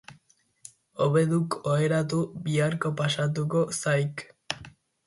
Hobe 1.05 1.23
duk 1.35 1.59
oheratu, 1.75 2.23
biharko 2.49 2.95
pasatuko 3.05 3.65
zaik. 3.83 4.27